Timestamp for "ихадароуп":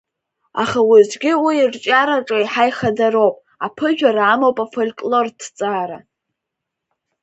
2.69-3.35